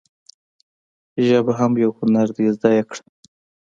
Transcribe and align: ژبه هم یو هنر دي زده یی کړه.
ژبه 1.27 1.53
هم 1.59 1.71
یو 1.83 1.91
هنر 1.99 2.27
دي 2.35 2.45
زده 2.55 2.69
یی 2.75 2.83
کړه. 2.89 3.03